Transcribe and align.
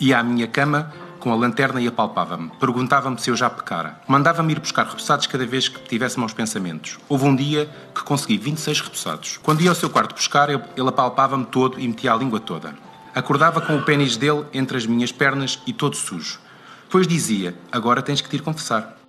Ia 0.00 0.18
à 0.18 0.22
minha 0.22 0.46
cama 0.46 0.92
com 1.20 1.32
a 1.32 1.36
lanterna 1.36 1.80
e 1.80 1.86
apalpava-me. 1.86 2.50
Perguntava-me 2.60 3.18
se 3.18 3.30
eu 3.30 3.36
já 3.36 3.48
pecara. 3.48 3.98
Mandava-me 4.06 4.52
ir 4.52 4.60
buscar 4.60 4.84
repousados 4.84 5.26
cada 5.26 5.46
vez 5.46 5.68
que 5.68 5.80
tivesse 5.88 6.18
maus 6.18 6.34
pensamentos. 6.34 6.98
Houve 7.08 7.24
um 7.24 7.34
dia 7.34 7.68
que 7.94 8.02
consegui 8.02 8.36
26 8.36 8.80
repousados. 8.82 9.38
Quando 9.42 9.62
ia 9.62 9.70
ao 9.70 9.74
seu 9.74 9.88
quarto 9.88 10.14
buscar, 10.14 10.50
ele 10.50 10.88
apalpava-me 10.88 11.46
todo 11.46 11.80
e 11.80 11.88
metia 11.88 12.12
a 12.12 12.16
língua 12.16 12.40
toda. 12.40 12.74
Acordava 13.14 13.60
com 13.60 13.76
o 13.76 13.82
pênis 13.82 14.16
dele 14.16 14.44
entre 14.52 14.76
as 14.76 14.84
minhas 14.84 15.12
pernas 15.12 15.62
e 15.66 15.72
todo 15.72 15.96
sujo. 15.96 16.40
Depois 16.82 17.06
dizia: 17.06 17.54
Agora 17.72 18.02
tens 18.02 18.20
que 18.20 18.28
te 18.28 18.36
ir 18.36 18.42
confessar. 18.42 19.03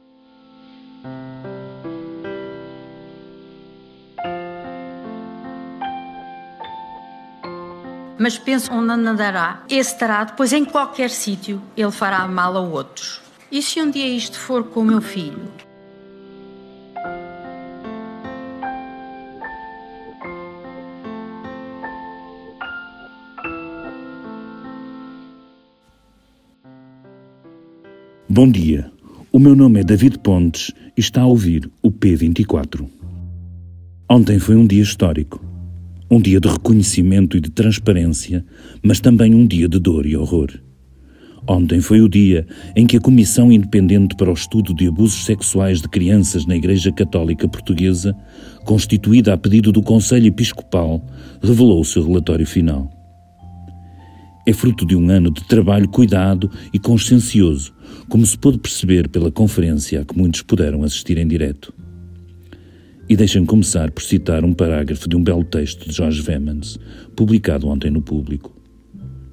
Mas 8.17 8.37
penso 8.37 8.71
onde 8.73 8.91
andará, 8.91 9.63
esse 9.69 9.93
estará 9.93 10.23
depois 10.23 10.53
em 10.53 10.63
qualquer 10.63 11.09
sítio, 11.09 11.61
ele 11.75 11.91
fará 11.91 12.27
mal 12.27 12.55
a 12.55 12.61
outros. 12.61 13.21
E 13.51 13.61
se 13.61 13.81
um 13.81 13.89
dia 13.89 14.07
isto 14.07 14.39
for 14.39 14.63
com 14.63 14.81
o 14.81 14.85
meu 14.85 15.01
filho? 15.01 15.51
Bom 28.27 28.51
dia. 28.51 28.91
O 29.31 29.39
meu 29.39 29.55
nome 29.55 29.79
é 29.79 29.83
David 29.83 30.19
Pontes 30.19 30.71
e 30.97 30.99
está 30.99 31.21
a 31.21 31.25
ouvir 31.25 31.71
o 31.81 31.89
P24. 31.89 32.85
Ontem 34.09 34.39
foi 34.39 34.55
um 34.55 34.67
dia 34.67 34.83
histórico. 34.83 35.54
Um 36.09 36.21
dia 36.21 36.39
de 36.39 36.47
reconhecimento 36.47 37.35
e 37.35 37.41
de 37.41 37.49
transparência, 37.49 38.45
mas 38.83 38.99
também 38.99 39.33
um 39.33 39.45
dia 39.45 39.67
de 39.67 39.79
dor 39.79 40.05
e 40.05 40.15
horror. 40.15 40.51
Ontem 41.47 41.81
foi 41.81 42.01
o 42.01 42.09
dia 42.09 42.45
em 42.75 42.85
que 42.85 42.97
a 42.97 42.99
Comissão 42.99 43.51
Independente 43.51 44.15
para 44.15 44.29
o 44.29 44.33
Estudo 44.33 44.73
de 44.73 44.87
Abusos 44.87 45.25
Sexuais 45.25 45.81
de 45.81 45.87
Crianças 45.87 46.45
na 46.45 46.55
Igreja 46.55 46.91
Católica 46.91 47.47
Portuguesa, 47.47 48.15
constituída 48.65 49.33
a 49.33 49.37
pedido 49.37 49.71
do 49.71 49.81
Conselho 49.81 50.27
Episcopal, 50.27 51.03
revelou 51.41 51.81
o 51.81 51.85
seu 51.85 52.05
relatório 52.05 52.45
final. 52.45 52.89
É 54.47 54.53
fruto 54.53 54.85
de 54.85 54.95
um 54.95 55.09
ano 55.09 55.31
de 55.31 55.43
trabalho 55.47 55.89
cuidado 55.89 56.51
e 56.71 56.77
consciencioso, 56.77 57.73
como 58.07 58.25
se 58.25 58.37
pôde 58.37 58.59
perceber 58.59 59.09
pela 59.09 59.31
conferência 59.31 60.01
a 60.01 60.05
que 60.05 60.15
muitos 60.15 60.43
puderam 60.43 60.83
assistir 60.83 61.17
em 61.17 61.27
direto. 61.27 61.73
E 63.07 63.15
deixem 63.15 63.45
começar 63.45 63.91
por 63.91 64.01
citar 64.01 64.43
um 64.43 64.51
parágrafo 64.51 65.07
de 65.07 65.15
um 65.15 65.23
belo 65.23 65.43
texto 65.43 65.87
de 65.87 65.95
Jorge 65.95 66.23
Vemans, 66.23 66.79
publicado 67.15 67.67
ontem 67.67 67.91
no 67.91 68.01
Público. 68.01 68.59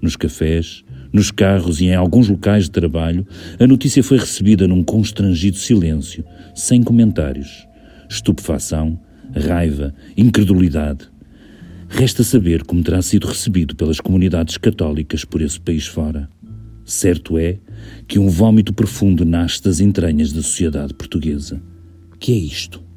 Nos 0.03 0.15
cafés, 0.15 0.85
nos 1.11 1.31
carros 1.31 1.81
e 1.81 1.87
em 1.87 1.95
alguns 1.95 2.29
locais 2.29 2.65
de 2.65 2.71
trabalho, 2.71 3.27
a 3.59 3.67
notícia 3.67 4.03
foi 4.03 4.19
recebida 4.19 4.69
num 4.69 4.85
constrangido 4.85 5.57
silêncio, 5.57 6.23
sem 6.55 6.83
comentários. 6.83 7.67
Estupefação, 8.11 9.01
raiva, 9.35 9.95
incredulidade. 10.19 11.09
Resta 11.89 12.23
saber 12.23 12.65
como 12.65 12.83
terá 12.83 13.01
sido 13.01 13.27
recebido 13.27 13.75
pelas 13.75 14.01
comunidades 14.01 14.59
católicas 14.59 15.25
por 15.25 15.41
esse 15.41 15.59
país 15.59 15.87
fora. 15.87 16.29
Certo 16.85 17.39
é 17.39 17.59
que 18.07 18.19
um 18.19 18.29
vômito 18.29 18.75
profundo 18.75 19.25
nasce 19.25 19.63
das 19.63 19.81
entranhas 19.81 20.31
da 20.31 20.43
sociedade 20.43 20.93
portuguesa. 20.93 21.63
Que 22.19 22.33
é 22.33 22.37
isto? 22.37 22.92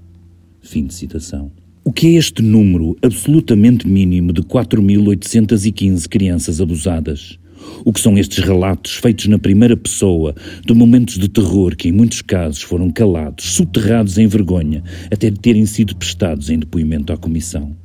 Fim 0.65 0.87
de 0.87 0.95
citação. 0.95 1.51
O 1.83 1.93
que 1.93 2.07
é 2.07 2.11
este 2.13 2.41
número 2.41 2.97
absolutamente 3.03 3.87
mínimo 3.87 4.33
de 4.33 4.41
4.815 4.41 6.07
crianças 6.09 6.59
abusadas? 6.59 7.37
O 7.85 7.93
que 7.93 7.99
são 7.99 8.17
estes 8.17 8.43
relatos 8.43 8.95
feitos 8.95 9.27
na 9.27 9.37
primeira 9.37 9.77
pessoa 9.77 10.33
de 10.65 10.73
momentos 10.73 11.19
de 11.19 11.29
terror 11.29 11.75
que, 11.75 11.89
em 11.89 11.91
muitos 11.91 12.23
casos, 12.23 12.63
foram 12.63 12.89
calados, 12.89 13.45
soterrados 13.53 14.17
em 14.17 14.25
vergonha, 14.25 14.83
até 15.11 15.29
de 15.29 15.39
terem 15.39 15.67
sido 15.67 15.95
prestados 15.95 16.49
em 16.49 16.57
depoimento 16.57 17.13
à 17.13 17.17
Comissão? 17.17 17.77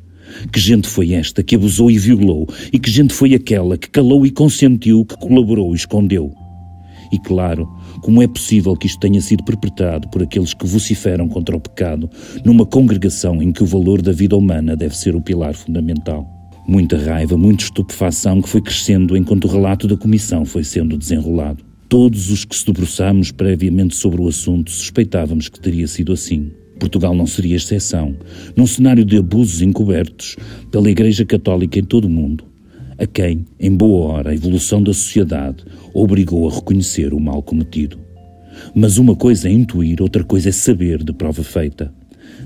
Que 0.51 0.59
gente 0.59 0.89
foi 0.89 1.13
esta 1.13 1.43
que 1.43 1.57
abusou 1.57 1.91
e 1.91 1.99
violou, 1.99 2.49
e 2.73 2.79
que 2.79 2.91
gente 2.91 3.13
foi 3.13 3.35
aquela 3.35 3.77
que 3.77 3.91
calou 3.91 4.25
e 4.25 4.31
consentiu, 4.31 5.05
que 5.05 5.19
colaborou 5.19 5.73
e 5.73 5.77
escondeu? 5.77 6.33
E 7.13 7.19
claro, 7.19 7.69
como 8.03 8.23
é 8.23 8.29
possível 8.29 8.77
que 8.77 8.87
isto 8.87 9.01
tenha 9.01 9.21
sido 9.21 9.45
perpetrado 9.45 10.09
por 10.09 10.23
aqueles 10.23 10.55
que 10.55 10.67
vociferam 10.67 11.29
contra 11.29 11.57
o 11.57 11.61
pecado 11.61 12.09
numa 12.45 12.65
congregação 12.65 13.43
em 13.43 13.53
que 13.53 13.63
o 13.63 13.67
valor 13.67 14.01
da 14.01 14.13
vida 14.13 14.37
humana 14.37 14.77
deve 14.77 14.97
ser 14.97 15.17
o 15.17 15.21
pilar 15.21 15.55
fundamental? 15.55 16.27
Muita 16.69 16.97
raiva, 16.97 17.37
muita 17.37 17.65
estupefação 17.65 18.41
que 18.41 18.49
foi 18.49 18.61
crescendo 18.61 19.17
enquanto 19.17 19.47
o 19.47 19.49
relato 19.49 19.89
da 19.89 19.97
comissão 19.97 20.45
foi 20.45 20.63
sendo 20.63 20.97
desenrolado. 20.97 21.65
Todos 21.89 22.31
os 22.31 22.45
que 22.45 22.55
se 22.55 22.65
debruçámos 22.65 23.33
previamente 23.33 23.97
sobre 23.97 24.21
o 24.21 24.29
assunto 24.29 24.71
suspeitávamos 24.71 25.49
que 25.49 25.59
teria 25.59 25.89
sido 25.89 26.13
assim. 26.13 26.53
Portugal 26.79 27.15
não 27.15 27.27
seria 27.27 27.57
exceção, 27.57 28.17
num 28.57 28.67
cenário 28.67 29.05
de 29.05 29.19
abusos 29.19 29.61
encobertos 29.61 30.37
pela 30.71 30.91
Igreja 30.91 31.27
Católica 31.27 31.79
em 31.79 31.85
todo 31.85 32.07
o 32.07 32.11
mundo, 32.11 32.45
a 33.01 33.07
quem, 33.07 33.47
em 33.59 33.75
boa 33.75 34.13
hora, 34.13 34.31
a 34.31 34.35
evolução 34.35 34.83
da 34.83 34.93
sociedade 34.93 35.65
obrigou 35.95 36.47
a 36.47 36.55
reconhecer 36.55 37.15
o 37.15 37.19
mal 37.19 37.43
cometido. 37.43 37.99
Mas 38.75 38.99
uma 38.99 39.17
coisa 39.17 39.49
é 39.49 39.53
intuir, 39.53 40.03
outra 40.03 40.23
coisa 40.23 40.51
é 40.51 40.53
saber 40.53 41.03
de 41.03 41.11
prova 41.15 41.43
feita. 41.43 41.91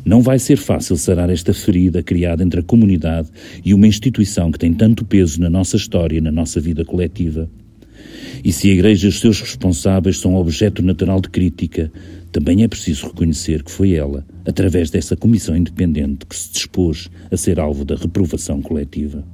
Não 0.04 0.22
vai 0.22 0.38
ser 0.38 0.56
fácil 0.56 0.96
sarar 0.96 1.28
esta 1.28 1.52
ferida 1.52 2.04
criada 2.04 2.44
entre 2.44 2.60
a 2.60 2.62
comunidade 2.62 3.30
e 3.64 3.74
uma 3.74 3.88
instituição 3.88 4.52
que 4.52 4.58
tem 4.60 4.72
tanto 4.72 5.04
peso 5.04 5.40
na 5.40 5.50
nossa 5.50 5.76
história 5.76 6.18
e 6.18 6.20
na 6.20 6.30
nossa 6.30 6.60
vida 6.60 6.84
coletiva. 6.84 7.50
E 8.44 8.52
se 8.52 8.70
a 8.70 8.74
Igreja 8.74 9.06
e 9.06 9.08
os 9.08 9.18
seus 9.18 9.40
responsáveis 9.40 10.18
são 10.18 10.36
objeto 10.36 10.82
natural 10.82 11.20
de 11.20 11.30
crítica, 11.30 11.90
também 12.30 12.62
é 12.62 12.68
preciso 12.68 13.08
reconhecer 13.08 13.64
que 13.64 13.72
foi 13.72 13.94
ela, 13.94 14.24
através 14.46 14.88
dessa 14.88 15.16
comissão 15.16 15.56
independente, 15.56 16.24
que 16.26 16.36
se 16.36 16.52
dispôs 16.52 17.10
a 17.28 17.36
ser 17.36 17.58
alvo 17.58 17.84
da 17.84 17.96
reprovação 17.96 18.62
coletiva. 18.62 19.33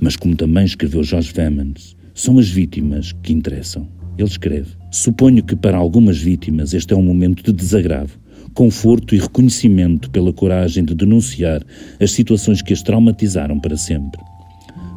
Mas 0.00 0.16
como 0.16 0.36
também 0.36 0.64
escreveu 0.64 1.02
Jorge 1.02 1.32
Vemans, 1.32 1.96
são 2.14 2.38
as 2.38 2.48
vítimas 2.48 3.12
que 3.22 3.32
interessam. 3.32 3.88
Ele 4.16 4.28
escreve: 4.28 4.70
Suponho 4.90 5.42
que 5.42 5.56
para 5.56 5.76
algumas 5.76 6.18
vítimas 6.18 6.72
este 6.72 6.94
é 6.94 6.96
um 6.96 7.02
momento 7.02 7.42
de 7.42 7.52
desagravo, 7.52 8.18
conforto 8.54 9.14
e 9.14 9.18
reconhecimento 9.18 10.10
pela 10.10 10.32
coragem 10.32 10.84
de 10.84 10.94
denunciar 10.94 11.62
as 12.00 12.12
situações 12.12 12.62
que 12.62 12.72
as 12.72 12.82
traumatizaram 12.82 13.58
para 13.58 13.76
sempre. 13.76 14.20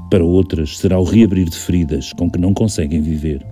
Para 0.09 0.23
outras 0.23 0.77
será 0.77 0.99
o 0.99 1.03
reabrir 1.03 1.49
de 1.49 1.57
feridas 1.57 2.13
com 2.13 2.29
que 2.29 2.39
não 2.39 2.53
conseguem 2.53 3.01
viver. 3.01 3.45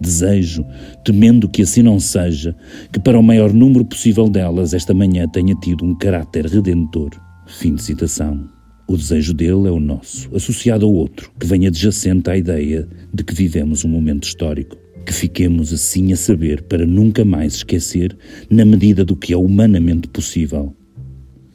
Desejo, 0.00 0.64
temendo 1.04 1.46
que 1.46 1.62
assim 1.62 1.82
não 1.82 2.00
seja, 2.00 2.56
que 2.90 2.98
para 2.98 3.18
o 3.18 3.22
maior 3.22 3.52
número 3.52 3.84
possível 3.84 4.30
delas 4.30 4.72
esta 4.72 4.94
manhã 4.94 5.28
tenha 5.28 5.54
tido 5.56 5.84
um 5.84 5.94
caráter 5.94 6.46
redentor. 6.46 7.10
Fim 7.46 7.74
de 7.74 7.82
citação. 7.82 8.59
O 8.90 8.96
desejo 8.96 9.32
dele 9.32 9.68
é 9.68 9.70
o 9.70 9.78
nosso, 9.78 10.28
associado 10.34 10.84
ao 10.84 10.92
outro, 10.92 11.30
que 11.38 11.46
vem 11.46 11.64
adjacente 11.64 12.28
à 12.28 12.36
ideia 12.36 12.88
de 13.14 13.22
que 13.22 13.32
vivemos 13.32 13.84
um 13.84 13.88
momento 13.88 14.24
histórico. 14.24 14.76
Que 15.06 15.12
fiquemos 15.12 15.72
assim 15.72 16.12
a 16.12 16.16
saber 16.16 16.62
para 16.62 16.84
nunca 16.84 17.24
mais 17.24 17.54
esquecer, 17.54 18.18
na 18.50 18.64
medida 18.64 19.04
do 19.04 19.14
que 19.14 19.32
é 19.32 19.36
humanamente 19.36 20.08
possível. 20.08 20.74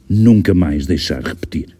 Nunca 0.08 0.54
mais 0.54 0.86
deixar 0.86 1.22
repetir. 1.22 1.76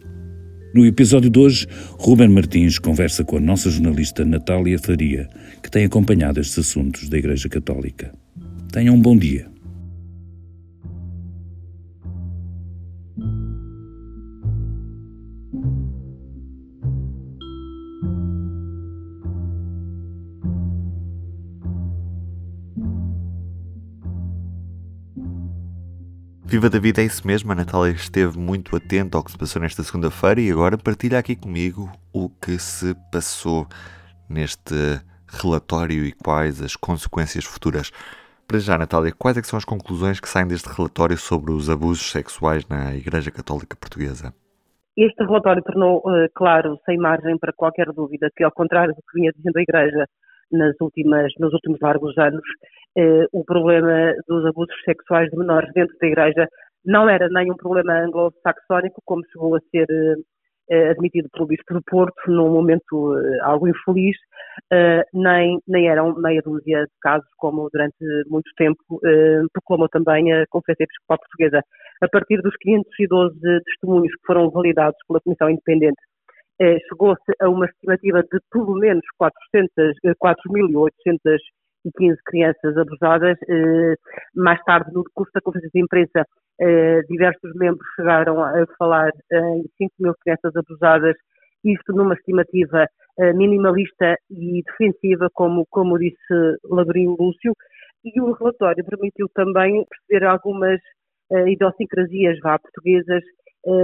No 0.75 0.85
episódio 0.85 1.31
de 1.31 1.39
hoje, 1.39 1.65
Ruben 1.97 2.29
Martins 2.29 2.77
conversa 2.77 3.23
com 3.23 3.37
a 3.37 3.41
nossa 3.41 3.71
jornalista 3.71 4.23
Natália 4.23 4.77
Faria, 4.77 5.27
que 5.63 5.71
tem 5.71 5.85
acompanhado 5.85 6.39
estes 6.39 6.59
assuntos 6.59 7.09
da 7.09 7.17
Igreja 7.17 7.49
Católica. 7.49 8.13
Tenham 8.71 8.93
um 8.93 9.01
bom 9.01 9.17
dia. 9.17 9.56
Viva 26.49 26.69
da 26.69 26.79
Vida 26.79 27.01
é 27.01 27.05
isso 27.05 27.27
mesmo, 27.27 27.51
a 27.51 27.55
Natália 27.55 27.91
esteve 27.91 28.39
muito 28.39 28.73
atenta 28.73 29.17
ao 29.17 29.23
que 29.23 29.31
se 29.31 29.37
passou 29.37 29.61
nesta 29.61 29.83
segunda-feira 29.83 30.39
e 30.39 30.49
agora 30.49 30.77
partilha 30.77 31.19
aqui 31.19 31.35
comigo 31.35 31.91
o 32.13 32.29
que 32.29 32.57
se 32.57 32.95
passou 33.11 33.67
neste 34.29 34.73
relatório 35.27 36.05
e 36.05 36.13
quais 36.13 36.61
as 36.61 36.77
consequências 36.77 37.43
futuras. 37.43 37.91
Para 38.47 38.59
já, 38.59 38.77
Natália, 38.77 39.11
quais 39.11 39.35
é 39.35 39.43
são 39.43 39.57
as 39.57 39.65
conclusões 39.65 40.21
que 40.21 40.29
saem 40.29 40.47
deste 40.47 40.69
relatório 40.69 41.17
sobre 41.17 41.51
os 41.51 41.69
abusos 41.69 42.09
sexuais 42.09 42.65
na 42.69 42.95
Igreja 42.95 43.29
Católica 43.29 43.75
Portuguesa? 43.75 44.33
Este 44.95 45.21
relatório 45.25 45.61
tornou 45.61 45.97
uh, 45.97 46.29
claro, 46.33 46.79
sem 46.85 46.97
margem 46.97 47.37
para 47.37 47.51
qualquer 47.51 47.87
dúvida, 47.91 48.31
que 48.33 48.45
ao 48.45 48.53
contrário 48.53 48.95
do 48.95 49.01
que 49.01 49.19
vinha 49.19 49.33
dizendo 49.35 49.57
a 49.57 49.61
Igreja 49.61 50.07
nas 50.49 50.73
últimas, 50.79 51.33
nos 51.39 51.51
últimos 51.51 51.77
largos 51.81 52.17
anos, 52.17 52.45
o 53.31 53.43
problema 53.45 54.13
dos 54.27 54.45
abusos 54.45 54.75
sexuais 54.83 55.29
de 55.29 55.37
menores 55.37 55.71
dentro 55.73 55.95
da 55.99 56.07
Igreja 56.07 56.47
não 56.85 57.09
era 57.09 57.27
nem 57.29 57.51
um 57.51 57.55
problema 57.55 57.99
anglo-saxónico, 57.99 59.01
como 59.05 59.25
chegou 59.31 59.55
a 59.55 59.59
ser 59.71 59.87
eh, 60.69 60.89
admitido 60.89 61.29
pelo 61.31 61.47
Bispo 61.47 61.73
do 61.73 61.81
Porto, 61.83 62.15
num 62.27 62.49
momento 62.49 63.17
eh, 63.17 63.39
algo 63.41 63.67
infeliz, 63.67 64.15
nem, 65.13 65.59
nem 65.67 65.89
eram 65.89 66.15
meia 66.15 66.41
dúzia 66.41 66.83
de 66.83 66.91
casos, 67.01 67.27
como 67.37 67.69
durante 67.71 67.97
muito 68.27 68.49
tempo 68.57 68.79
proclamou 69.53 69.87
também 69.89 70.33
a 70.33 70.45
Conferência 70.49 70.83
Episcopal 70.83 71.19
Portuguesa. 71.19 71.61
A 72.01 72.07
partir 72.07 72.41
dos 72.41 72.55
512 72.57 73.39
testemunhos 73.65 74.13
que 74.15 74.25
foram 74.25 74.49
validados 74.49 74.97
pela 75.07 75.21
Comissão 75.21 75.49
Independente, 75.49 76.01
chegou-se 76.89 77.31
a 77.39 77.49
uma 77.49 77.65
estimativa 77.65 78.23
de 78.23 78.39
pelo 78.51 78.73
menos 78.79 79.03
4.800 79.21 81.37
e 81.87 81.91
15 81.97 82.17
crianças 82.25 82.77
abusadas. 82.77 83.37
Eh, 83.47 83.95
mais 84.35 84.61
tarde, 84.63 84.91
no 84.93 85.03
curso 85.13 85.31
da 85.33 85.41
conferência 85.41 85.71
de 85.73 85.81
imprensa, 85.81 86.25
eh, 86.59 87.01
diversos 87.09 87.53
membros 87.55 87.87
chegaram 87.95 88.43
a 88.43 88.65
falar 88.77 89.11
em 89.31 89.63
5 89.77 89.93
mil 89.99 90.13
crianças 90.21 90.55
abusadas, 90.55 91.15
isto 91.63 91.93
numa 91.93 92.13
estimativa 92.13 92.85
eh, 93.19 93.33
minimalista 93.33 94.15
e 94.29 94.63
defensiva, 94.63 95.29
como, 95.33 95.65
como 95.69 95.97
disse 95.97 96.17
Labrinho 96.69 97.15
Lúcio, 97.19 97.53
e 98.03 98.21
o 98.21 98.31
relatório 98.33 98.85
permitiu 98.85 99.27
também 99.33 99.83
perceber 99.89 100.25
algumas 100.25 100.79
idiosincrasias 101.29 102.39
vá, 102.39 102.57
portuguesas 102.57 103.21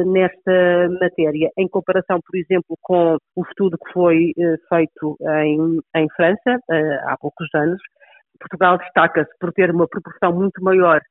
nesta 0.06 0.88
matéria, 1.01 1.50
em 1.57 1.68
comparação, 1.68 2.19
por 2.25 2.38
exemplo, 2.38 2.77
com 2.81 3.18
o 3.35 3.41
estudo 3.44 3.77
que 3.77 3.91
foi 3.91 4.31
feito 4.69 5.18
em, 5.44 5.80
em 5.95 6.07
França 6.15 6.59
há 7.06 7.18
poucos 7.19 7.47
anos, 7.53 7.81
Portugal 8.39 8.77
destaca-se 8.77 9.31
por 9.39 9.51
ter 9.53 9.71
uma 9.71 9.88
proporção 9.88 10.33
muito 10.33 10.63
maior 10.63 11.01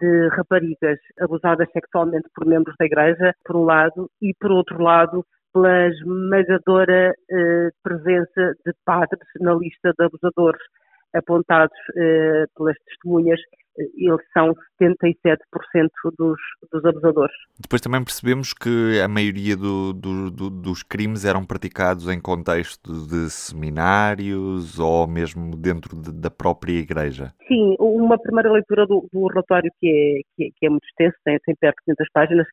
de 0.00 0.28
raparigas 0.28 0.98
abusadas 1.20 1.68
sexualmente 1.72 2.28
por 2.34 2.46
membros 2.46 2.74
da 2.78 2.86
Igreja, 2.86 3.32
por 3.44 3.56
um 3.56 3.64
lado, 3.64 4.10
e 4.20 4.34
por 4.40 4.50
outro 4.50 4.82
lado, 4.82 5.24
pela 5.52 5.86
esmagadora 5.88 7.14
eh, 7.30 7.68
presença 7.82 8.54
de 8.66 8.72
padres 8.84 9.22
na 9.40 9.54
lista 9.54 9.92
de 9.96 10.04
abusadores 10.04 10.60
apontados 11.14 11.78
eh, 11.96 12.44
pelas 12.56 12.76
testemunhas, 12.86 13.40
eh, 13.40 13.63
eles 13.76 14.20
são 14.32 14.54
77% 14.80 15.38
dos, 16.16 16.38
dos 16.72 16.84
abusadores. 16.84 17.34
Depois 17.60 17.80
também 17.80 18.04
percebemos 18.04 18.52
que 18.52 19.00
a 19.00 19.08
maioria 19.08 19.56
do, 19.56 19.92
do, 19.92 20.30
do, 20.30 20.50
dos 20.50 20.82
crimes 20.82 21.24
eram 21.24 21.44
praticados 21.44 22.08
em 22.08 22.20
contexto 22.20 22.92
de 23.06 23.30
seminários 23.30 24.78
ou 24.78 25.06
mesmo 25.06 25.56
dentro 25.56 25.96
de, 26.00 26.12
da 26.12 26.30
própria 26.30 26.78
igreja. 26.78 27.32
Sim, 27.48 27.76
uma 27.78 28.18
primeira 28.18 28.52
leitura 28.52 28.86
do, 28.86 29.08
relatório 29.28 29.70
que 29.80 29.88
é, 29.88 30.20
que 30.36 30.44
é, 30.44 30.48
que 30.56 30.66
é 30.66 30.70
muito 30.70 30.84
extenso, 30.84 31.16
tem, 31.24 31.38
tem 31.44 31.54
perto 31.56 31.76
de 31.78 31.94
500 31.94 32.06
páginas, 32.12 32.46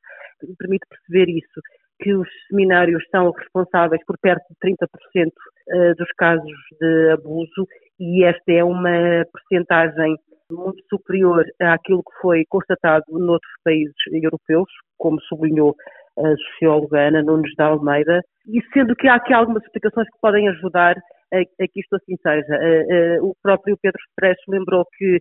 permite 0.57 0.85
perceber 0.89 1.29
isso 1.31 1.61
que 2.01 2.13
os 2.15 2.27
seminários 2.49 3.03
são 3.11 3.31
responsáveis 3.31 4.01
por 4.05 4.17
perto 4.17 4.43
de 4.49 4.69
30% 4.71 5.31
eh, 5.69 5.93
dos 5.93 6.11
casos 6.17 6.51
de 6.79 7.11
abuso 7.11 7.67
e 7.99 8.23
esta 8.23 8.51
é 8.51 8.63
uma 8.63 9.23
percentagem 9.31 10.15
muito 10.51 10.83
superior 10.89 11.45
àquilo 11.61 12.03
que 12.03 12.21
foi 12.21 12.43
constatado 12.49 13.03
noutros 13.09 13.51
países 13.63 13.95
europeus, 14.11 14.69
como 14.97 15.19
sublinhou 15.21 15.75
a 16.17 16.35
socióloga 16.35 17.07
Ana 17.07 17.23
Nunes 17.23 17.55
da 17.55 17.67
Almeida, 17.67 18.21
e 18.47 18.61
sendo 18.73 18.95
que 18.95 19.07
há 19.07 19.15
aqui 19.15 19.33
algumas 19.33 19.63
explicações 19.63 20.07
que 20.07 20.19
podem 20.21 20.47
ajudar 20.49 20.95
a, 21.33 21.37
a 21.37 21.67
que 21.67 21.79
isto 21.79 21.95
assim 21.95 22.15
seja. 22.21 22.55
Eh, 22.55 22.85
eh, 22.89 23.21
o 23.21 23.33
próprio 23.41 23.77
Pedro 23.81 23.99
Expresso 24.07 24.43
lembrou 24.49 24.85
que 24.97 25.19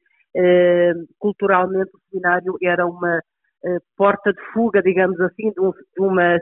culturalmente 1.19 1.91
o 1.93 1.99
seminário 2.09 2.55
era 2.63 2.87
uma 2.87 3.21
porta 3.97 4.33
de 4.33 4.41
fuga, 4.53 4.81
digamos 4.81 5.21
assim, 5.21 5.51
de, 5.51 5.61
uma 5.99 6.39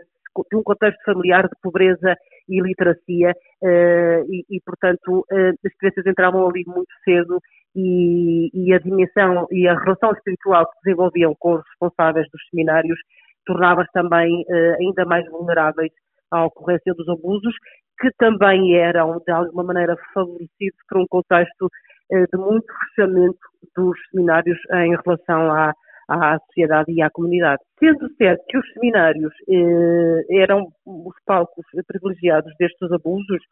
de 0.50 0.56
um 0.56 0.62
contexto 0.62 1.02
familiar 1.04 1.44
de 1.44 1.54
pobreza 1.62 2.14
e 2.48 2.60
literacia 2.60 3.30
uh, 3.30 4.24
e, 4.28 4.44
e, 4.50 4.60
portanto, 4.64 5.18
uh, 5.30 5.66
as 5.66 5.74
crianças 5.78 6.06
entravam 6.06 6.48
ali 6.48 6.64
muito 6.66 6.92
cedo 7.04 7.38
e, 7.76 8.50
e, 8.54 8.72
a 8.72 8.78
dimensão 8.78 9.46
e 9.50 9.68
a 9.68 9.78
relação 9.78 10.12
espiritual 10.12 10.66
que 10.66 10.78
desenvolviam 10.84 11.34
com 11.38 11.54
os 11.54 11.62
responsáveis 11.68 12.26
dos 12.32 12.40
seminários 12.50 12.98
tornava-se 13.44 13.90
também 13.92 14.42
uh, 14.42 14.76
ainda 14.80 15.04
mais 15.04 15.28
vulneráveis 15.30 15.92
à 16.30 16.46
ocorrência 16.46 16.94
dos 16.94 17.08
abusos, 17.08 17.54
que 18.00 18.10
também 18.18 18.76
eram, 18.76 19.20
de 19.26 19.32
alguma 19.32 19.64
maneira, 19.64 19.96
favorecidos 20.14 20.78
por 20.88 20.98
um 20.98 21.06
contexto 21.08 21.68
de 22.10 22.38
muito 22.38 22.64
fechamento 22.94 23.38
dos 23.76 23.98
seminários 24.10 24.58
em 24.72 24.96
relação 25.04 25.50
à, 25.52 25.72
à 26.08 26.38
sociedade 26.46 26.90
e 26.92 27.02
à 27.02 27.10
comunidade. 27.10 27.62
Sendo 27.78 28.08
certo 28.16 28.44
que 28.48 28.58
os 28.58 28.72
seminários 28.72 29.32
eh, 29.48 30.40
eram 30.40 30.68
os 30.86 31.14
palcos 31.26 31.64
privilegiados 31.86 32.52
destes 32.58 32.90
abusos, 32.90 33.42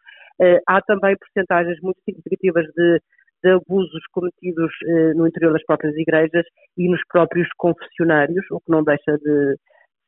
eh, 0.41 0.61
há 0.67 0.81
também 0.83 1.17
percentagens 1.17 1.79
muito 1.83 2.01
significativas 2.05 2.65
de, 2.75 3.01
de 3.45 3.51
abusos 3.51 4.03
cometidos 4.13 4.73
eh, 4.87 5.15
no 5.15 5.27
interior 5.27 5.53
das 5.53 5.65
próprias 5.65 5.95
igrejas 5.97 6.47
e 6.77 6.89
nos 6.89 7.01
próprios 7.09 7.49
confessionários, 7.59 8.45
o 8.51 8.61
que 8.61 8.71
não 8.71 8.83
deixa 8.83 9.19
de 9.19 9.57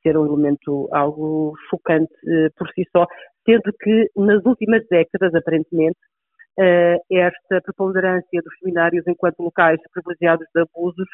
ser 0.03 0.17
um 0.17 0.27
elemento 0.27 0.89
algo 0.93 1.55
chocante 1.69 2.13
eh, 2.27 2.49
por 2.57 2.69
si 2.71 2.85
só, 2.97 3.07
sendo 3.45 3.73
que 3.81 4.11
nas 4.17 4.45
últimas 4.45 4.87
décadas, 4.89 5.35
aparentemente, 5.35 5.99
eh, 6.59 6.97
esta 7.11 7.61
preponderância 7.63 8.43
dos 8.43 8.59
seminários 8.59 9.07
enquanto 9.07 9.43
locais 9.43 9.81
privilegiados 9.93 10.47
de 10.55 10.63
abusos 10.63 11.09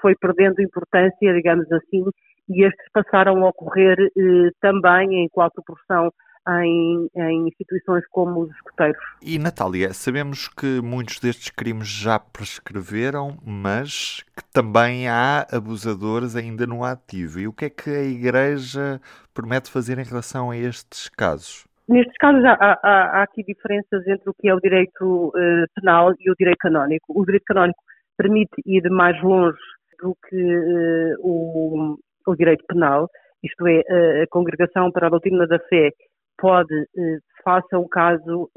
foi 0.00 0.14
perdendo 0.14 0.62
importância, 0.62 1.34
digamos 1.34 1.70
assim, 1.72 2.04
e 2.48 2.64
estes 2.64 2.86
passaram 2.92 3.44
a 3.44 3.48
ocorrer 3.48 3.98
eh, 3.98 4.50
também 4.60 5.24
em 5.24 5.28
qual 5.28 5.50
proporção 5.50 6.12
em, 6.48 7.08
em, 7.16 7.48
instituições 7.48 8.04
como 8.10 8.42
os 8.42 8.50
escoteiros. 8.50 9.02
E 9.20 9.36
Natália, 9.38 9.92
sabemos 9.92 10.48
que 10.48 10.80
muitos 10.80 11.18
destes 11.18 11.50
crimes 11.50 11.88
já 11.88 12.20
prescreveram, 12.20 13.36
mas 13.44 14.24
que 14.36 14.44
também 14.52 15.08
há 15.08 15.44
abusadores 15.50 16.36
ainda 16.36 16.64
no 16.64 16.84
ativo. 16.84 17.40
E 17.40 17.48
o 17.48 17.52
que 17.52 17.64
é 17.64 17.70
que 17.70 17.90
a 17.90 18.04
Igreja 18.04 19.00
promete 19.34 19.72
fazer 19.72 19.98
em 19.98 20.04
relação 20.04 20.52
a 20.52 20.56
estes 20.56 21.08
casos? 21.08 21.66
Nestes 21.88 22.16
casos 22.18 22.44
há, 22.44 22.78
há, 22.82 23.18
há 23.18 23.22
aqui 23.22 23.42
diferenças 23.42 24.06
entre 24.06 24.30
o 24.30 24.34
que 24.34 24.48
é 24.48 24.54
o 24.54 24.60
direito 24.60 25.28
uh, 25.28 25.66
penal 25.74 26.12
e 26.18 26.30
o 26.30 26.34
direito 26.38 26.58
canónico. 26.58 27.06
O 27.08 27.24
direito 27.24 27.44
canónico 27.44 27.80
permite 28.16 28.60
ir 28.64 28.88
mais 28.90 29.20
longe 29.22 29.58
do 30.00 30.16
que 30.28 30.36
uh, 30.36 31.14
o, 31.20 31.96
o, 32.26 32.34
direito 32.34 32.64
penal, 32.66 33.08
isto 33.42 33.66
é, 33.66 34.22
a 34.22 34.26
Congregação 34.28 34.90
para 34.90 35.06
a 35.06 35.10
Doutrina 35.10 35.46
da 35.46 35.58
Fé 35.58 35.90
pode, 36.38 36.74
uh, 36.74 37.18
faça 37.44 37.78
um 37.78 37.88
caso 37.88 38.50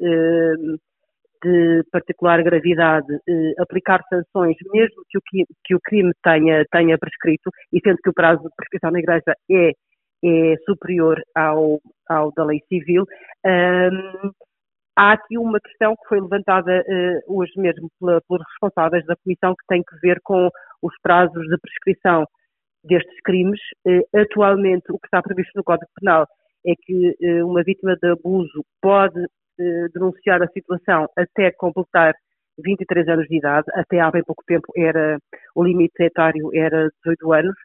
de 1.42 1.84
particular 1.92 2.44
gravidade, 2.44 3.08
aplicar 3.60 4.02
sanções, 4.10 4.58
mesmo 4.74 5.04
que 5.10 5.18
o, 5.18 5.22
que 5.64 5.76
o 5.76 5.80
crime 5.82 6.12
tenha, 6.22 6.66
tenha 6.70 6.98
prescrito, 6.98 7.50
e 7.72 7.80
sendo 7.82 7.98
que 8.04 8.10
o 8.10 8.14
prazo 8.14 8.44
de 8.44 8.50
prescrição 8.58 8.92
na 8.92 9.00
Igreja 9.00 9.34
é, 9.50 9.72
é 10.26 10.56
superior 10.66 11.22
ao, 11.34 11.80
ao 12.10 12.34
da 12.34 12.44
lei 12.44 12.60
civil, 12.68 13.06
um, 13.46 14.32
Há 14.96 15.14
aqui 15.14 15.38
uma 15.38 15.60
questão 15.60 15.96
que 15.96 16.08
foi 16.10 16.20
levantada 16.20 16.82
uh, 16.82 17.40
hoje 17.40 17.54
mesmo 17.56 17.90
pelos 18.00 18.44
responsáveis 18.52 19.06
da 19.06 19.16
Comissão 19.24 19.54
que 19.54 19.66
tem 19.68 19.82
que 19.82 19.96
ver 20.02 20.20
com 20.24 20.50
os 20.82 20.94
prazos 21.02 21.48
de 21.48 21.58
prescrição 21.58 22.26
destes 22.84 23.18
crimes. 23.24 23.60
Uh, 23.88 24.02
atualmente, 24.20 24.92
o 24.92 25.00
que 25.00 25.08
está 25.08 25.22
previsto 25.22 25.52
no 25.56 25.64
Código 25.64 25.90
Penal 26.00 26.28
é 26.66 26.74
que 26.82 27.16
uh, 27.22 27.48
uma 27.48 27.64
vítima 27.64 27.96
de 27.96 28.12
abuso 28.12 28.64
pode 28.82 29.26
denunciar 29.94 30.42
a 30.42 30.48
situação 30.48 31.06
até 31.18 31.52
completar 31.52 32.14
23 32.64 33.10
anos 33.10 33.28
de 33.28 33.40
idade, 33.40 33.68
até 33.74 34.00
há 34.00 34.10
bem 34.10 34.24
pouco 34.24 34.42
tempo 34.48 34.68
era 34.74 35.20
o 35.54 35.62
limite 35.62 36.02
etário 36.02 36.50
era 36.56 36.88
18 37.04 37.34
anos, 37.34 37.56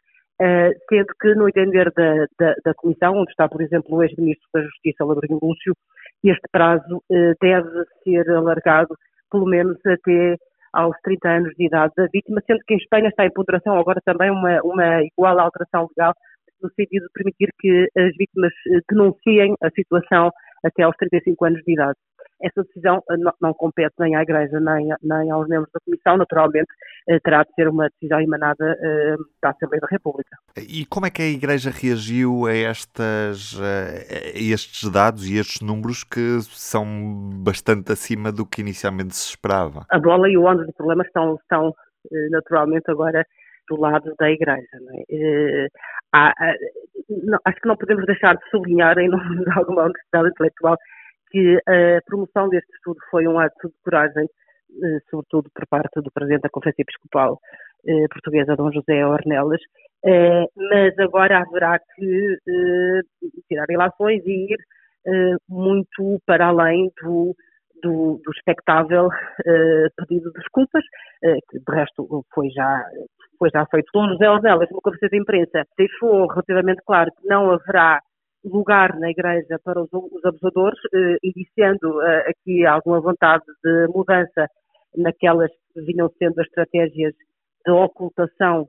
sendo 0.89 1.13
que 1.21 1.33
no 1.35 1.47
entender 1.47 1.89
da, 1.95 2.25
da, 2.37 2.53
da 2.65 2.73
Comissão, 2.73 3.15
onde 3.15 3.31
está, 3.31 3.47
por 3.47 3.61
exemplo, 3.61 3.95
o 3.95 4.03
ex-ministro 4.03 4.45
da 4.53 4.61
Justiça, 4.61 5.05
Labrinho 5.05 5.39
Lúcio, 5.41 5.73
este 6.23 6.47
prazo 6.51 7.03
eh, 7.11 7.33
deve 7.41 7.85
ser 8.03 8.29
alargado 8.31 8.95
pelo 9.31 9.45
menos 9.45 9.77
até 9.85 10.37
aos 10.73 10.95
30 11.03 11.29
anos 11.29 11.53
de 11.57 11.65
idade 11.67 11.93
da 11.95 12.07
vítima, 12.11 12.41
sendo 12.45 12.59
que 12.67 12.73
em 12.73 12.77
Espanha 12.77 13.09
está 13.09 13.25
em 13.25 13.31
ponderação 13.31 13.77
agora 13.77 14.01
também 14.03 14.29
uma, 14.29 14.59
uma 14.63 15.03
igual 15.03 15.39
alteração 15.39 15.87
legal, 15.95 16.13
no 16.61 16.69
sentido 16.71 17.03
de 17.03 17.13
permitir 17.13 17.49
que 17.59 17.87
as 17.97 18.15
vítimas 18.17 18.53
eh, 18.67 18.79
denunciem 18.89 19.55
a 19.61 19.69
situação 19.71 20.31
até 20.63 20.83
aos 20.83 20.95
35 20.97 21.45
anos 21.45 21.61
de 21.63 21.73
idade. 21.73 21.97
Essa 22.41 22.63
decisão 22.63 23.01
eh, 23.09 23.15
não, 23.41 23.53
compete 23.53 23.93
nem 23.99 24.15
à 24.15 24.21
Igreja 24.21 24.59
nem, 24.59 24.89
nem 25.01 25.31
aos 25.31 25.47
membros 25.47 25.71
da 25.73 25.79
Comissão, 25.79 26.17
naturalmente 26.17 26.67
eh, 27.07 27.19
terá 27.19 27.43
de 27.43 27.53
ser 27.53 27.67
uma 27.67 27.89
decisão 27.89 28.19
emanada 28.19 28.77
eh, 28.81 29.15
da 29.41 29.51
Assembleia 29.51 29.81
da 29.81 29.87
República. 29.89 30.37
E 30.57 30.85
como 30.85 31.05
é 31.05 31.09
que 31.09 31.21
a 31.21 31.25
Igreja 31.25 31.71
reagiu 31.71 32.45
a, 32.45 32.53
estas, 32.53 33.59
a 33.59 34.37
estes 34.37 34.89
dados 34.91 35.25
e 35.27 35.37
estes 35.37 35.61
números 35.61 36.03
que 36.03 36.39
são 36.41 36.85
bastante 37.43 37.91
acima 37.91 38.31
do 38.31 38.45
que 38.45 38.61
inicialmente 38.61 39.15
se 39.15 39.29
esperava? 39.29 39.85
A 39.89 39.99
bola 39.99 40.29
e 40.29 40.37
o 40.37 40.43
ônus 40.43 40.67
do 40.67 40.73
problema 40.73 41.03
estão, 41.03 41.35
estão 41.35 41.73
naturalmente 42.31 42.89
agora 42.91 43.25
do 43.69 43.79
lado 43.79 44.13
da 44.19 44.29
Igreja. 44.29 44.67
É? 45.09 45.67
Há, 46.13 46.33
não, 47.09 47.39
acho 47.45 47.59
que 47.61 47.67
não 47.67 47.77
podemos 47.77 48.05
deixar 48.05 48.35
de 48.35 48.49
sublinhar, 48.49 48.97
em 48.97 49.09
nome 49.09 49.23
de 49.43 49.51
alguma 49.51 49.83
honestidade 49.83 50.29
intelectual, 50.29 50.77
que 51.35 51.57
a 51.67 52.01
promoção 52.05 52.47
deste 52.47 52.71
estudo 52.75 52.97
foi 53.11 53.27
um 53.27 53.37
ato 53.37 53.67
de 53.67 53.73
coragem, 53.83 54.23
eh, 54.23 54.99
sobretudo 55.09 55.49
por 55.53 55.67
parte 55.67 56.01
do 56.01 56.09
Presidente 56.09 56.43
da 56.43 56.49
Conferência 56.49 56.83
Episcopal 56.83 57.37
eh, 57.85 58.07
Portuguesa, 58.09 58.55
Dom 58.55 58.71
José 58.71 59.05
Ornelas, 59.05 59.59
eh, 60.05 60.45
mas 60.55 60.97
agora 60.97 61.39
haverá 61.39 61.77
que 61.77 62.37
tirar 63.49 63.65
relações 63.67 64.23
e 64.25 64.53
ir 64.53 64.57
muito 65.47 66.19
para 66.25 66.47
além 66.47 66.89
do, 67.03 67.35
do, 67.83 68.19
do 68.23 68.31
expectável 68.31 69.07
pedido 69.97 70.31
de 70.31 70.39
desculpas, 70.39 70.83
que 71.21 71.59
de 71.59 71.75
resto 71.75 72.25
foi 72.33 72.49
já, 72.49 72.83
foi 73.37 73.49
já 73.53 73.67
feito. 73.67 73.87
Dom 73.93 74.07
José 74.07 74.27
Ornelas, 74.27 74.67
numa 74.71 74.81
conferência 74.81 75.09
de 75.09 75.21
imprensa, 75.21 75.63
deixou 75.77 76.25
relativamente 76.27 76.81
claro 76.87 77.11
que 77.11 77.27
não 77.27 77.51
haverá 77.51 77.99
lugar 78.45 78.97
na 78.99 79.09
Igreja 79.09 79.59
para 79.63 79.81
os, 79.81 79.89
os 79.91 80.23
abusadores, 80.25 80.79
eh, 80.93 81.17
iniciando 81.23 82.01
eh, 82.01 82.29
aqui 82.29 82.65
alguma 82.65 83.01
vontade 83.01 83.43
de 83.63 83.87
mudança 83.87 84.47
naquelas 84.95 85.51
que 85.73 85.81
vinham 85.81 86.09
sendo 86.17 86.39
as 86.39 86.47
estratégias 86.47 87.13
de 87.65 87.71
ocultação 87.71 88.67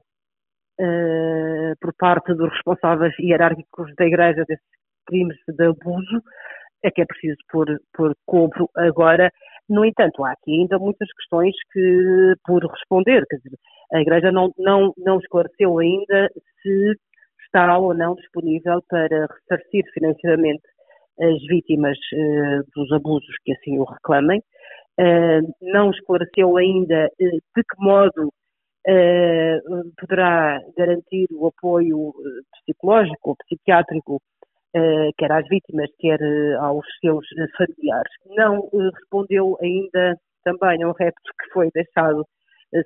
eh, 0.80 1.72
por 1.80 1.92
parte 1.94 2.34
dos 2.34 2.50
responsáveis 2.52 3.14
hierárquicos 3.18 3.94
da 3.96 4.06
Igreja 4.06 4.44
desses 4.46 4.64
crimes 5.06 5.36
de 5.48 5.64
abuso, 5.64 6.22
é 6.82 6.90
que 6.90 7.02
é 7.02 7.06
preciso 7.06 7.38
pôr, 7.50 7.66
pôr 7.94 8.14
cobro 8.26 8.68
agora. 8.76 9.30
No 9.68 9.84
entanto, 9.84 10.24
há 10.24 10.32
aqui 10.32 10.60
ainda 10.60 10.78
muitas 10.78 11.08
questões 11.12 11.54
que 11.72 12.34
por 12.44 12.64
responder. 12.64 13.24
Quer 13.28 13.36
dizer, 13.36 13.58
a 13.92 14.00
Igreja 14.00 14.30
não, 14.32 14.52
não, 14.58 14.92
não 14.96 15.18
esclareceu 15.18 15.78
ainda 15.78 16.30
se 16.62 16.94
está 17.46 17.78
ou 17.78 17.94
não 17.94 18.14
disponível 18.14 18.82
para 18.88 19.26
ressarcir 19.26 19.84
financeiramente 19.92 20.62
as 21.20 21.42
vítimas 21.46 21.96
uh, 22.12 22.62
dos 22.74 22.92
abusos 22.92 23.34
que 23.44 23.52
assim 23.52 23.78
o 23.78 23.84
reclamem. 23.84 24.40
Uh, 24.98 25.42
não 25.60 25.90
esclareceu 25.90 26.56
ainda 26.56 27.06
uh, 27.06 27.18
de 27.18 27.62
que 27.62 27.84
modo 27.84 28.32
poderá 29.98 30.60
garantir 30.76 31.26
o 31.32 31.48
apoio 31.48 32.14
psicológico 32.52 33.30
ou 33.30 33.36
psiquiátrico 33.36 34.22
quer 35.18 35.32
às 35.32 35.48
vítimas, 35.48 35.90
quer 35.98 36.20
aos 36.60 36.86
seus 37.00 37.26
familiares. 37.56 38.12
Não 38.36 38.68
respondeu 38.92 39.58
ainda 39.60 40.16
também 40.44 40.84
a 40.84 40.88
um 40.88 40.92
repto 40.92 41.32
que 41.40 41.52
foi 41.52 41.68
deixado 41.74 42.20
eh, 42.20 42.35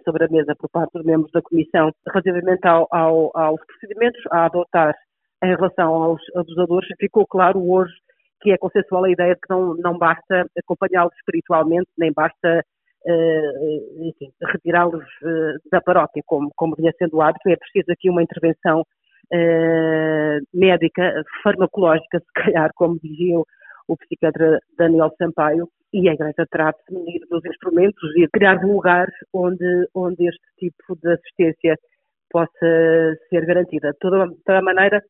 sobre 0.04 0.24
a 0.24 0.28
mesa 0.28 0.54
por 0.56 0.68
parte 0.70 0.92
dos 0.92 1.04
membros 1.04 1.30
da 1.32 1.42
Comissão 1.42 1.90
relativamente 2.06 2.66
ao, 2.66 2.86
ao, 2.90 3.30
aos 3.34 3.60
procedimentos 3.66 4.20
a 4.30 4.46
adotar 4.46 4.94
em 5.42 5.54
relação 5.54 5.94
aos 5.94 6.20
abusadores. 6.36 6.88
Ficou 6.98 7.26
claro 7.26 7.60
hoje 7.70 7.92
que 8.40 8.50
é 8.50 8.58
consensual 8.58 9.04
a 9.04 9.10
ideia 9.10 9.34
de 9.34 9.40
que 9.40 9.50
não, 9.50 9.74
não 9.74 9.98
basta 9.98 10.46
acompanhá-los 10.58 11.14
espiritualmente, 11.16 11.88
nem 11.98 12.12
basta 12.12 12.64
uh, 13.04 14.46
retirá-los 14.52 15.04
uh, 15.22 15.70
da 15.70 15.80
paróquia, 15.80 16.22
como, 16.26 16.50
como 16.56 16.74
vinha 16.74 16.92
sendo 16.98 17.16
o 17.16 17.22
hábito. 17.22 17.48
É 17.48 17.56
preciso 17.56 17.92
aqui 17.92 18.08
uma 18.08 18.22
intervenção 18.22 18.80
uh, 18.80 20.46
médica, 20.54 21.22
farmacológica, 21.42 22.18
se 22.18 22.32
calhar, 22.32 22.70
como 22.74 22.98
dizia 22.98 23.38
o, 23.38 23.46
o 23.88 23.96
psiquiatra 23.96 24.58
Daniel 24.78 25.12
Sampaio, 25.18 25.68
e 25.92 26.08
a 26.08 26.14
Igreja 26.14 26.46
terá 26.50 26.70
de 26.70 26.78
se 26.84 26.92
munir 26.92 27.20
dos 27.30 27.44
instrumentos 27.44 28.16
e 28.16 28.28
criar 28.28 28.62
lugares 28.62 29.14
onde, 29.32 29.88
onde 29.94 30.28
este 30.28 30.46
tipo 30.58 30.96
de 31.02 31.12
assistência 31.12 31.76
possa 32.30 33.16
ser 33.28 33.44
garantida. 33.44 33.90
De 33.90 33.98
toda, 33.98 34.26
de 34.28 34.42
toda 34.44 34.62
maneira, 34.62 35.02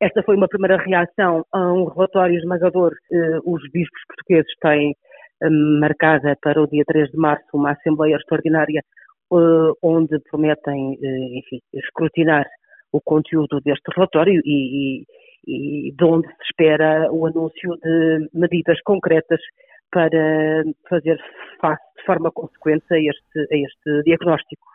esta 0.00 0.22
foi 0.24 0.36
uma 0.36 0.48
primeira 0.48 0.76
reação 0.76 1.44
a 1.52 1.72
um 1.72 1.84
relatório 1.84 2.38
esmagador. 2.38 2.92
Eh, 3.10 3.38
os 3.44 3.62
bispos 3.72 4.02
portugueses 4.08 4.52
têm 4.60 4.94
eh, 5.42 5.48
marcada 5.80 6.36
para 6.42 6.60
o 6.60 6.66
dia 6.66 6.82
3 6.86 7.10
de 7.10 7.16
março 7.16 7.46
uma 7.54 7.72
Assembleia 7.72 8.16
Extraordinária 8.16 8.80
eh, 8.80 9.72
onde 9.82 10.18
prometem, 10.30 10.98
enfim, 11.38 11.60
escrutinar 11.72 12.46
o 12.92 13.00
conteúdo 13.00 13.60
deste 13.60 13.90
relatório 13.94 14.40
e, 14.44 15.04
e, 15.46 15.88
e 15.88 15.92
de 15.92 16.04
onde 16.04 16.28
se 16.28 16.42
espera 16.50 17.10
o 17.10 17.26
anúncio 17.26 17.76
de 17.82 18.28
medidas 18.34 18.80
concretas 18.82 19.40
para 19.90 20.64
fazer 20.88 21.18
face 21.60 21.82
de 21.96 22.04
forma 22.04 22.30
consequente 22.30 22.86
a 22.92 22.98
este, 22.98 23.38
a 23.38 23.56
este 23.56 24.02
diagnóstico. 24.04 24.66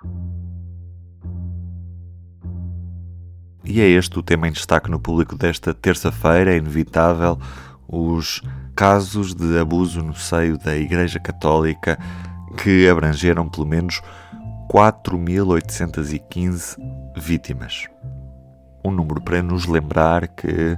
E 3.63 3.80
é 3.80 3.88
este 3.88 4.18
o 4.18 4.24
tema 4.24 4.48
em 4.48 4.51
destaque 4.51 4.89
no 4.89 5.00
público 5.00 5.38
desta 5.38 5.72
terça-feira. 5.74 6.53
É 6.53 6.58
inevitável 6.58 7.38
os 7.88 8.41
casos 8.75 9.36
de 9.36 9.60
abuso 9.60 10.01
no 10.01 10.15
seio 10.15 10.58
da 10.58 10.75
Igreja 10.75 11.20
Católica 11.20 12.00
que 12.62 12.89
abrangeram 12.89 13.48
pelo 13.48 13.68
menos 13.68 14.01
4.815 14.70 16.75
vítimas. 17.18 17.88
Um 18.84 18.89
número 18.91 19.22
para 19.22 19.44
nos 19.44 19.68
lembrar 19.68 20.27
que 20.30 20.75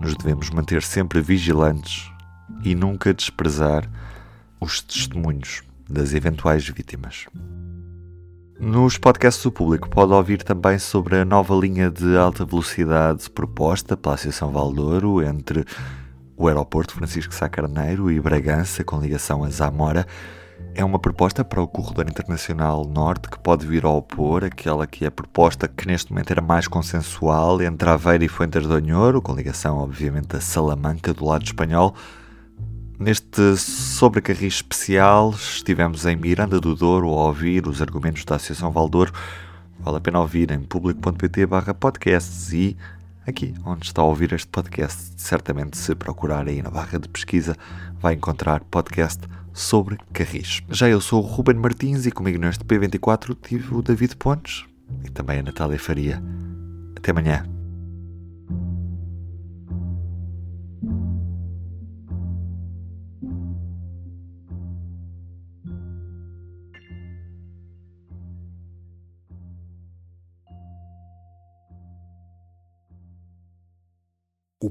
nos 0.00 0.16
devemos 0.16 0.48
manter 0.50 0.82
sempre 0.82 1.20
vigilantes 1.20 2.15
e 2.62 2.74
nunca 2.74 3.12
desprezar 3.12 3.88
os 4.60 4.80
testemunhos 4.80 5.62
das 5.88 6.14
eventuais 6.14 6.68
vítimas. 6.68 7.26
Nos 8.58 8.96
podcasts 8.96 9.42
do 9.42 9.52
público 9.52 9.88
pode 9.88 10.12
ouvir 10.12 10.42
também 10.42 10.78
sobre 10.78 11.16
a 11.16 11.24
nova 11.26 11.54
linha 11.54 11.90
de 11.90 12.16
alta 12.16 12.42
velocidade 12.44 13.28
proposta 13.28 13.96
pela 13.96 14.14
Associação 14.14 14.50
Valdouro 14.50 15.22
entre 15.22 15.64
o 16.36 16.48
aeroporto 16.48 16.94
Francisco 16.94 17.34
Sá 17.34 17.50
Carneiro 17.50 18.10
e 18.10 18.18
Bragança, 18.18 18.82
com 18.82 18.98
ligação 18.98 19.44
a 19.44 19.50
Zamora. 19.50 20.06
É 20.74 20.82
uma 20.82 20.98
proposta 20.98 21.44
para 21.44 21.60
o 21.60 21.68
corredor 21.68 22.08
internacional 22.08 22.84
norte 22.86 23.28
que 23.28 23.38
pode 23.38 23.66
vir 23.66 23.84
a 23.84 23.90
opor 23.90 24.42
aquela 24.42 24.86
que 24.86 25.04
é 25.04 25.10
proposta 25.10 25.68
que 25.68 25.86
neste 25.86 26.10
momento 26.10 26.30
era 26.30 26.40
mais 26.40 26.66
consensual 26.66 27.60
entre 27.60 27.88
Aveiro 27.90 28.24
e 28.24 28.28
Fuentes 28.28 28.66
de 28.66 28.72
Onhoro, 28.72 29.20
com 29.20 29.34
ligação 29.34 29.78
obviamente 29.78 30.34
a 30.34 30.40
Salamanca 30.40 31.12
do 31.12 31.26
lado 31.26 31.44
espanhol, 31.44 31.94
Neste 32.98 33.56
sobrecarris 33.56 34.54
especial, 34.54 35.30
estivemos 35.30 36.06
em 36.06 36.16
Miranda 36.16 36.58
do 36.58 36.74
Douro 36.74 37.08
a 37.08 37.26
ouvir 37.26 37.66
os 37.68 37.82
argumentos 37.82 38.24
da 38.24 38.36
Associação 38.36 38.70
Valdouro. 38.70 39.12
Vale 39.78 39.98
a 39.98 40.00
pena 40.00 40.18
ouvir 40.18 40.50
em 40.50 40.60
público.pt 40.60 41.44
barra 41.44 41.74
podcasts 41.74 42.54
e 42.54 42.74
aqui 43.26 43.54
onde 43.66 43.84
está 43.84 44.00
a 44.00 44.04
ouvir 44.06 44.32
este 44.32 44.48
podcast. 44.48 45.12
Certamente, 45.16 45.76
se 45.76 45.94
procurar 45.94 46.48
aí 46.48 46.62
na 46.62 46.70
barra 46.70 46.98
de 46.98 47.08
pesquisa, 47.08 47.54
vai 48.00 48.14
encontrar 48.14 48.64
podcast 48.64 49.20
sobre 49.52 49.98
carris. 50.14 50.62
Já 50.70 50.88
eu 50.88 51.00
sou 51.00 51.22
o 51.22 51.26
Ruben 51.26 51.56
Martins 51.56 52.06
e 52.06 52.10
comigo 52.10 52.38
neste 52.38 52.64
P24 52.64 53.36
tive 53.42 53.74
o 53.74 53.82
David 53.82 54.16
Pontes 54.16 54.64
e 55.04 55.10
também 55.10 55.40
a 55.40 55.42
Natália 55.42 55.78
Faria. 55.78 56.22
Até 56.96 57.10
amanhã. 57.10 57.55